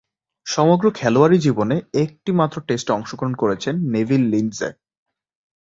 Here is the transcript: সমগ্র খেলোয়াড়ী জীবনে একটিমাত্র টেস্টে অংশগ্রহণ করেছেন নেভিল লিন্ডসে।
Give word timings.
সমগ্র 0.47 0.85
খেলোয়াড়ী 0.91 1.37
জীবনে 1.37 1.75
একটিমাত্র 2.01 2.57
টেস্টে 2.67 2.91
অংশগ্রহণ 2.93 3.33
করেছেন 3.35 3.75
নেভিল 3.93 4.23
লিন্ডসে। 4.25 4.69